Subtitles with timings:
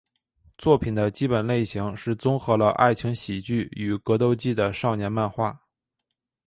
[0.57, 5.61] 作品的基本类型是综合了爱情喜剧与格斗技的少年漫画。